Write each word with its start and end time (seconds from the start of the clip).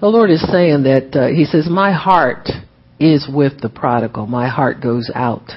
The 0.00 0.08
Lord 0.08 0.30
is 0.30 0.40
saying 0.50 0.84
that 0.84 1.14
uh, 1.14 1.26
He 1.28 1.44
says, 1.44 1.68
My 1.68 1.92
heart 1.92 2.48
is 2.98 3.28
with 3.30 3.60
the 3.60 3.68
prodigal. 3.68 4.26
My 4.26 4.48
heart 4.48 4.80
goes 4.80 5.10
out. 5.14 5.50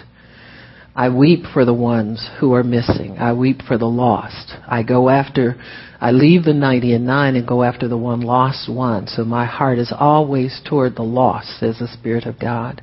I 0.94 1.08
weep 1.08 1.46
for 1.54 1.64
the 1.64 1.74
ones 1.74 2.30
who 2.42 2.54
are 2.56 2.64
missing. 2.64 3.20
I 3.20 3.32
weep 3.32 3.62
for 3.66 3.78
the 3.78 3.86
lost. 3.86 4.52
I 4.68 4.84
go 4.84 5.08
after, 5.08 5.56
I 6.02 6.12
leave 6.12 6.44
the 6.44 6.54
90 6.54 6.94
and 6.94 7.06
9 7.06 7.36
and 7.38 7.48
go 7.48 7.64
after 7.64 7.88
the 7.88 7.98
one 7.98 8.20
lost 8.20 8.70
one. 8.70 9.08
So 9.08 9.24
my 9.24 9.46
heart 9.46 9.80
is 9.80 9.94
always 9.98 10.60
toward 10.70 10.98
the 10.98 11.04
lost, 11.04 11.58
says 11.62 11.80
the 11.80 11.88
Spirit 11.88 12.26
of 12.26 12.38
God. 12.38 12.82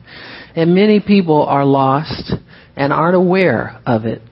And 0.56 0.74
many 0.74 0.98
people 0.98 1.42
are 1.42 1.66
lost 1.66 2.32
and 2.74 2.90
aren't 2.90 3.16
aware 3.16 3.82
of 3.84 4.06
it. 4.06 4.22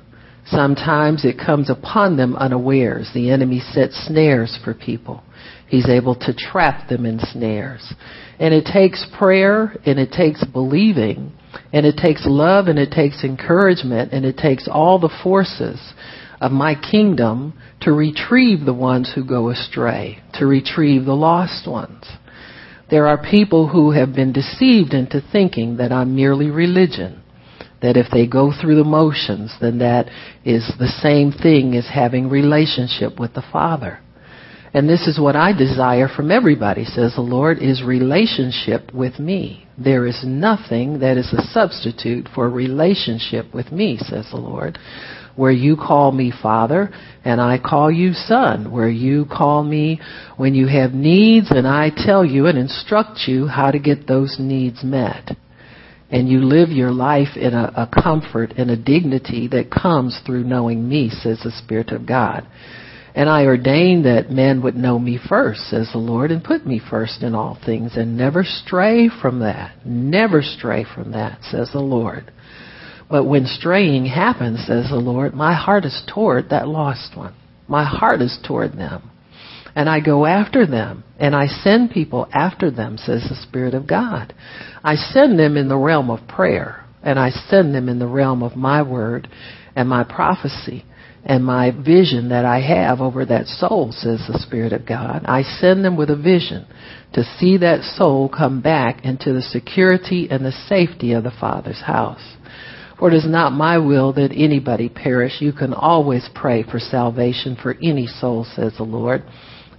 Sometimes 0.49 1.25
it 1.25 1.39
comes 1.39 1.71
upon 1.71 2.17
them 2.17 2.37
unawares. 2.37 3.11
The 3.13 3.31
enemy 3.31 3.61
sets 3.61 4.07
snares 4.07 4.59
for 4.65 4.75
people. 4.75 5.23
He's 5.69 5.89
able 5.89 6.15
to 6.15 6.33
trap 6.33 6.89
them 6.89 7.05
in 7.05 7.19
snares. 7.19 7.95
And 8.39 8.55
it 8.55 8.65
takes 8.65 9.05
prayer 9.19 9.77
and 9.85 9.99
it 9.99 10.13
takes 10.13 10.45
believing 10.45 11.33
and 11.73 11.85
it 11.85 11.97
takes 11.97 12.25
love 12.27 12.69
and 12.69 12.79
it 12.79 12.93
takes 12.93 13.25
encouragement 13.25 14.13
and 14.13 14.25
it 14.25 14.37
takes 14.37 14.69
all 14.71 15.01
the 15.01 15.15
forces 15.23 15.81
of 16.41 16.53
my 16.53 16.75
kingdom 16.75 17.55
to 17.81 17.93
retrieve 17.93 18.65
the 18.65 18.75
ones 18.75 19.11
who 19.15 19.25
go 19.25 19.51
astray, 19.51 20.23
to 20.35 20.47
retrieve 20.47 21.07
the 21.07 21.15
lost 21.15 21.67
ones. 21.67 22.05
There 22.89 23.09
are 23.09 23.21
people 23.21 23.67
who 23.67 23.91
have 23.91 24.15
been 24.15 24.33
deceived 24.33 24.95
into 24.95 25.21
thinking 25.33 25.79
that 25.79 25.91
I'm 25.91 26.15
merely 26.15 26.51
religion 26.51 27.23
that 27.83 27.97
if 27.97 28.07
they 28.11 28.27
go 28.27 28.53
through 28.53 28.77
the 28.77 28.85
motions, 28.85 29.55
then 29.61 29.79
that 29.79 30.09
is 30.45 30.71
the 30.79 30.89
same 30.89 31.33
thing 31.33 31.75
as 31.77 31.87
having 31.87 32.29
relationship 32.29 33.19
with 33.19 33.35
the 33.35 33.45
Father. 33.53 34.01
And 34.77 34.89
this 34.89 35.07
is 35.07 35.19
what 35.19 35.37
I 35.37 35.53
desire 35.53 36.09
from 36.09 36.31
everybody, 36.31 36.85
says 36.85 37.15
the 37.15 37.23
Lord, 37.23 37.59
is 37.61 37.83
relationship 37.83 38.93
with 38.93 39.19
me. 39.19 39.67
There 39.79 40.07
is 40.07 40.23
nothing 40.23 40.99
that 41.01 41.17
is 41.17 41.33
a 41.33 41.47
substitute 41.47 42.29
for 42.35 42.51
relationship 42.51 43.55
with 43.55 43.73
me, 43.73 43.97
says 43.99 44.27
the 44.31 44.37
Lord. 44.37 44.79
Where 45.35 45.53
you 45.53 45.77
call 45.77 46.13
me 46.13 46.33
Father 46.43 46.91
and 47.25 47.41
I 47.41 47.59
call 47.59 47.91
you 47.91 48.13
Son. 48.13 48.71
Where 48.71 48.89
you 48.89 49.27
call 49.27 49.63
me 49.63 50.01
when 50.37 50.55
you 50.55 50.67
have 50.67 50.93
needs 50.93 51.51
and 51.51 51.67
I 51.67 51.91
tell 51.95 52.25
you 52.25 52.47
and 52.47 52.59
instruct 52.59 53.21
you 53.27 53.47
how 53.47 53.71
to 53.71 53.79
get 53.79 54.07
those 54.07 54.37
needs 54.39 54.83
met 54.83 55.37
and 56.11 56.29
you 56.29 56.41
live 56.41 56.71
your 56.71 56.93
life 56.93 57.37
in 57.37 57.53
a, 57.55 57.73
a 57.77 58.03
comfort 58.03 58.53
and 58.57 58.71
a 58.71 58.77
dignity 58.77 59.49
that 59.49 59.71
comes 59.71 60.21
through 60.25 60.45
knowing 60.45 60.89
me, 60.89 61.11
says 61.11 61.41
the 61.43 61.51
Spirit 61.51 61.91
of 61.91 62.07
God. 62.07 62.47
And 63.15 63.31
I 63.31 63.47
ordained 63.47 64.05
that 64.05 64.31
men 64.31 64.63
would 64.63 64.77
know 64.77 64.99
me 64.99 65.19
first, 65.29 65.71
says 65.71 65.89
the 65.93 65.99
Lord, 65.99 66.31
and 66.31 66.45
put 66.45 66.67
me 66.67 66.79
first 66.91 67.23
in 67.23 67.35
all 67.35 67.59
things, 67.65 67.97
and 67.97 68.17
never 68.17 68.45
stray 68.45 69.09
from 69.09 69.41
that. 69.41 69.75
Never 69.87 70.43
stray 70.43 70.85
from 70.85 71.13
that, 71.13 71.39
says 71.51 71.71
the 71.73 71.81
Lord. 71.81 72.31
But 73.11 73.25
when 73.25 73.47
straying 73.47 74.07
happens, 74.07 74.67
says 74.67 74.91
the 74.91 74.97
Lord, 74.97 75.33
my 75.33 75.55
heart 75.55 75.85
is 75.85 76.03
toward 76.13 76.51
that 76.51 76.69
lost 76.69 77.17
one. 77.17 77.35
My 77.69 77.85
heart 77.85 78.21
is 78.21 78.39
toward 78.47 78.73
them. 78.73 79.11
And 79.77 79.91
I 79.91 80.01
go 80.01 80.25
after 80.25 80.67
them, 80.67 81.05
and 81.19 81.37
I 81.37 81.47
send 81.47 81.91
people 81.91 82.27
after 82.33 82.71
them, 82.71 82.97
says 82.97 83.27
the 83.29 83.37
Spirit 83.47 83.75
of 83.75 83.87
God. 83.87 84.35
I 84.83 84.95
send 84.95 85.39
them 85.39 85.59
in 85.59 85.69
the 85.69 85.77
realm 85.77 86.11
of 86.11 86.27
prayer, 86.27 86.87
and 87.03 87.19
I 87.19 87.29
send 87.29 87.75
them 87.75 87.91
in 87.91 87.99
the 87.99 88.07
realm 88.07 88.43
of 88.43 88.57
my 88.57 88.81
word 88.81 89.29
and 89.77 89.87
my 89.87 90.03
prophecy 90.03 90.87
and 91.27 91.45
my 91.45 91.73
vision 91.73 92.31
that 92.31 92.47
I 92.47 92.61
have 92.61 93.03
over 93.03 93.27
that 93.27 93.47
soul, 93.47 93.93
says 93.93 94.25
the 94.27 94.39
Spirit 94.39 94.73
of 94.73 94.87
God. 94.87 95.25
I 95.27 95.43
send 95.43 95.85
them 95.85 95.99
with 95.99 96.09
a 96.09 96.17
vision 96.17 96.67
to 97.13 97.25
see 97.39 97.59
that 97.59 97.83
soul 97.83 98.31
come 98.31 98.63
back 98.63 99.05
into 99.05 99.35
the 99.35 99.43
security 99.43 100.29
and 100.31 100.43
the 100.43 100.53
safety 100.53 101.13
of 101.13 101.25
the 101.25 101.33
Father's 101.39 101.83
house. 101.83 102.37
For 102.99 103.09
it 103.09 103.15
is 103.15 103.27
not 103.29 103.53
my 103.53 103.77
will 103.77 104.15
that 104.15 104.33
anybody 104.33 104.89
perish. 104.89 105.41
You 105.41 105.53
can 105.53 105.75
always 105.75 106.27
pray 106.35 106.63
for 106.63 106.79
salvation 106.79 107.59
for 107.61 107.77
any 107.83 108.07
soul, 108.07 108.47
says 108.55 108.75
the 108.79 108.85
Lord. 108.85 109.23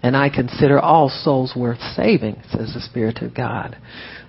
And 0.08 0.16
I 0.16 0.30
consider 0.30 0.80
all 0.80 1.10
souls 1.10 1.52
worth 1.54 1.82
saving, 1.94 2.42
says 2.50 2.74
the 2.74 2.80
Spirit 2.80 3.22
of 3.22 3.36
God. 3.36 3.78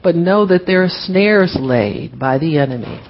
But 0.02 0.16
know 0.16 0.44
that 0.44 0.66
there 0.66 0.82
are 0.82 0.88
snares 0.88 1.56
laid 1.56 2.18
by 2.18 2.38
the 2.38 2.58
enemy. 2.58 3.00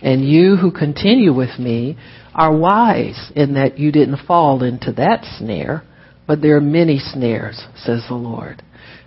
And 0.00 0.26
you 0.26 0.56
who 0.56 0.70
continue 0.70 1.34
with 1.34 1.58
me 1.58 1.98
are 2.34 2.56
wise 2.56 3.30
in 3.36 3.52
that 3.54 3.78
you 3.78 3.92
didn't 3.92 4.26
fall 4.26 4.62
into 4.62 4.92
that 4.92 5.26
snare, 5.36 5.82
but 6.26 6.40
there 6.40 6.56
are 6.56 6.60
many 6.62 6.98
snares, 6.98 7.62
says 7.76 8.02
the 8.08 8.14
Lord. 8.14 8.62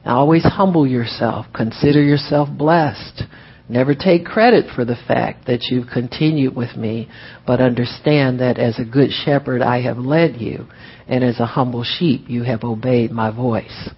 Now 0.05 0.19
always 0.19 0.43
humble 0.43 0.85
yourself. 0.85 1.47
Consider 1.51 2.03
yourself 2.03 2.47
blessed. 2.55 3.23
Never 3.69 3.93
take 3.93 4.25
credit 4.25 4.65
for 4.75 4.83
the 4.83 4.97
fact 5.07 5.45
that 5.45 5.67
you've 5.69 5.87
continued 5.93 6.55
with 6.55 6.75
me, 6.75 7.07
but 7.45 7.61
understand 7.61 8.39
that 8.39 8.57
as 8.57 8.79
a 8.79 8.83
good 8.83 9.11
shepherd 9.11 9.61
I 9.61 9.81
have 9.83 9.99
led 9.99 10.41
you, 10.41 10.65
and 11.07 11.23
as 11.23 11.39
a 11.39 11.45
humble 11.45 11.83
sheep 11.83 12.23
you 12.27 12.41
have 12.43 12.63
obeyed 12.63 13.11
my 13.11 13.29
voice. 13.29 13.89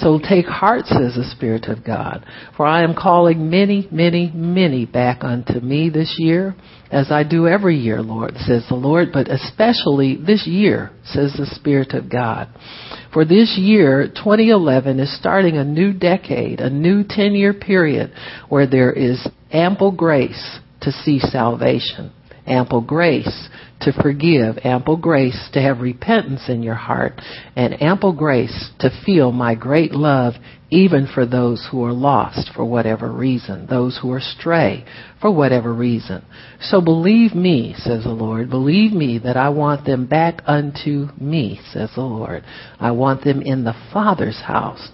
So 0.00 0.18
take 0.18 0.44
heart, 0.44 0.84
says 0.84 1.14
the 1.14 1.24
Spirit 1.34 1.64
of 1.64 1.82
God, 1.82 2.26
for 2.58 2.66
I 2.66 2.82
am 2.82 2.94
calling 2.94 3.48
many, 3.48 3.88
many, 3.90 4.30
many 4.34 4.84
back 4.84 5.24
unto 5.24 5.60
me 5.60 5.88
this 5.88 6.16
year, 6.18 6.54
as 6.90 7.10
I 7.10 7.22
do 7.24 7.48
every 7.48 7.78
year, 7.78 8.02
Lord, 8.02 8.36
says 8.36 8.66
the 8.68 8.74
Lord, 8.74 9.08
but 9.12 9.30
especially 9.30 10.16
this 10.16 10.46
year, 10.46 10.90
says 11.04 11.32
the 11.38 11.46
Spirit 11.46 11.94
of 11.94 12.10
God. 12.10 12.48
For 13.16 13.24
this 13.24 13.56
year, 13.56 14.08
2011 14.08 15.00
is 15.00 15.18
starting 15.18 15.56
a 15.56 15.64
new 15.64 15.94
decade, 15.94 16.60
a 16.60 16.68
new 16.68 17.02
10 17.02 17.34
year 17.34 17.54
period 17.54 18.12
where 18.50 18.66
there 18.66 18.92
is 18.92 19.26
ample 19.50 19.90
grace 19.90 20.58
to 20.82 20.92
see 20.92 21.18
salvation, 21.18 22.12
ample 22.46 22.82
grace 22.82 23.48
to 23.80 23.92
forgive, 23.92 24.58
ample 24.64 24.96
grace 24.96 25.48
to 25.52 25.60
have 25.60 25.80
repentance 25.80 26.48
in 26.48 26.62
your 26.62 26.74
heart, 26.74 27.20
and 27.54 27.82
ample 27.82 28.12
grace 28.12 28.70
to 28.80 28.90
feel 29.04 29.32
my 29.32 29.54
great 29.54 29.92
love 29.92 30.34
even 30.70 31.08
for 31.14 31.24
those 31.24 31.66
who 31.70 31.84
are 31.84 31.92
lost 31.92 32.50
for 32.54 32.64
whatever 32.64 33.10
reason, 33.10 33.66
those 33.68 33.98
who 34.02 34.10
are 34.10 34.20
stray 34.20 34.84
for 35.20 35.30
whatever 35.30 35.72
reason. 35.72 36.24
So 36.60 36.80
believe 36.80 37.34
me, 37.34 37.74
says 37.78 38.02
the 38.02 38.10
Lord, 38.10 38.50
believe 38.50 38.92
me 38.92 39.18
that 39.18 39.36
I 39.36 39.50
want 39.50 39.86
them 39.86 40.06
back 40.06 40.42
unto 40.44 41.08
me, 41.20 41.60
says 41.72 41.90
the 41.94 42.02
Lord. 42.02 42.42
I 42.80 42.90
want 42.90 43.22
them 43.22 43.42
in 43.42 43.64
the 43.64 43.76
Father's 43.92 44.40
house. 44.40 44.90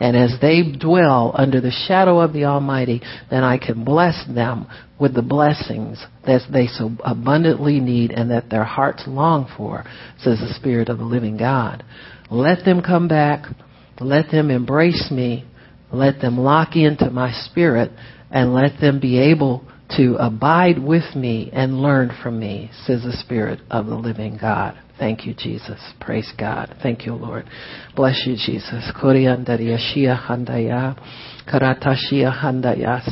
And 0.00 0.16
as 0.16 0.34
they 0.40 0.62
dwell 0.78 1.32
under 1.34 1.60
the 1.60 1.70
shadow 1.70 2.20
of 2.20 2.32
the 2.32 2.44
Almighty, 2.44 3.00
then 3.30 3.44
I 3.44 3.58
can 3.58 3.84
bless 3.84 4.24
them 4.26 4.66
with 4.98 5.14
the 5.14 5.22
blessings 5.22 6.04
that 6.26 6.42
they 6.52 6.66
so 6.66 6.90
abundantly 7.04 7.80
need 7.80 8.10
and 8.14 8.30
that 8.30 8.50
their 8.50 8.64
hearts 8.64 9.04
long 9.06 9.52
for, 9.56 9.84
says 10.18 10.38
the 10.38 10.54
Spirit 10.54 10.88
of 10.88 10.98
the 10.98 11.04
living 11.04 11.36
God. 11.36 11.84
Let 12.30 12.64
them 12.64 12.82
come 12.82 13.08
back. 13.08 13.46
Let 14.00 14.30
them 14.30 14.50
embrace 14.50 15.10
me. 15.10 15.44
Let 15.92 16.20
them 16.20 16.38
lock 16.38 16.74
into 16.74 17.10
my 17.10 17.32
spirit 17.46 17.92
and 18.30 18.52
let 18.52 18.80
them 18.80 18.98
be 18.98 19.18
able 19.18 19.64
to 19.96 20.16
abide 20.18 20.82
with 20.82 21.14
me 21.14 21.50
and 21.52 21.80
learn 21.80 22.10
from 22.22 22.40
me, 22.40 22.70
says 22.84 23.02
the 23.02 23.12
Spirit 23.12 23.60
of 23.70 23.86
the 23.86 23.94
living 23.94 24.36
God. 24.40 24.76
Thank 24.98 25.26
you, 25.26 25.34
Jesus. 25.34 25.78
Praise 26.00 26.32
God. 26.38 26.74
Thank 26.82 27.06
you, 27.06 27.14
Lord. 27.14 27.46
Bless 27.94 28.26
you, 28.26 28.34
Jesus. 28.34 28.90
handaya, 28.96 30.96
karatashia 31.48 32.42
handaya, 32.42 33.02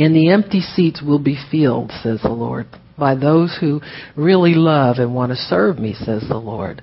And 0.00 0.16
the 0.16 0.30
empty 0.30 0.62
seats 0.62 1.02
will 1.02 1.18
be 1.18 1.36
filled, 1.50 1.92
says 2.02 2.22
the 2.22 2.30
Lord, 2.30 2.66
by 2.98 3.14
those 3.14 3.54
who 3.60 3.82
really 4.16 4.54
love 4.54 4.96
and 4.96 5.14
want 5.14 5.30
to 5.30 5.36
serve 5.36 5.78
me, 5.78 5.92
says 5.92 6.24
the 6.26 6.38
Lord. 6.38 6.80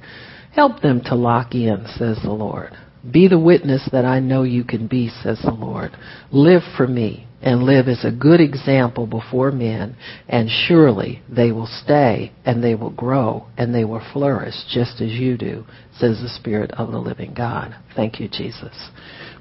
Help 0.54 0.81
them 0.81 1.02
to 1.06 1.16
lock 1.16 1.56
in, 1.56 1.88
says 1.98 2.19
the 2.24 2.31
Lord. 2.31 2.78
Be 3.12 3.28
the 3.28 3.40
witness 3.40 3.90
that 3.92 4.06
I 4.06 4.19
know 4.19 4.44
you 4.44 4.64
can 4.64 4.86
be, 4.86 5.10
says 5.10 5.40
the 5.44 5.50
Lord. 5.50 5.98
Live 6.31 6.62
for 6.78 6.86
me 6.86 7.25
and 7.42 7.64
live 7.64 7.88
as 7.88 8.06
a 8.06 8.12
good 8.12 8.40
example 8.40 9.08
before 9.08 9.52
men, 9.52 9.96
and 10.28 10.48
surely 10.68 11.24
they 11.28 11.52
will 11.52 11.69
stay 11.84 12.31
and 12.46 12.64
they 12.64 12.75
will 12.75 12.92
grow 12.92 13.48
and 13.58 13.74
they 13.74 13.84
will 13.84 14.06
flourish 14.14 14.56
just 14.72 15.02
as 15.02 15.10
you 15.10 15.38
do, 15.38 15.66
says 15.98 16.19
the 16.22 16.30
Spirit 16.30 16.69
of 16.78 16.92
the 16.92 17.00
living 17.00 17.34
God. 17.34 17.75
Thank 17.96 18.19
you, 18.19 18.28
Jesus. 18.28 18.90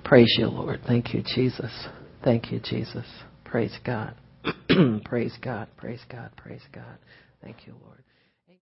Praise 0.02 0.34
you, 0.38 0.46
Lord. 0.46 0.80
Thank 0.86 1.12
you, 1.12 1.22
Jesus. 1.22 1.88
Thank 2.24 2.50
you, 2.50 2.58
Jesus. 2.58 3.04
Praise 3.50 3.78
God. 3.84 4.14
praise 5.04 5.36
God. 5.42 5.68
Praise 5.76 6.04
God. 6.10 6.30
Praise 6.36 6.62
God. 6.72 6.98
Thank 7.42 7.66
you, 7.66 7.74
Lord. 7.84 8.02